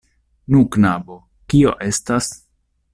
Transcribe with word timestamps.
Nu, 0.53 0.61
knabo, 0.77 1.19
kio 1.55 1.77
estas? 1.93 2.35